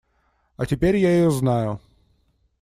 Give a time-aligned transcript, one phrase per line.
[0.57, 1.79] А теперь я ее знаю.